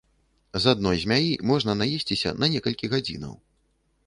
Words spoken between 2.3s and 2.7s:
на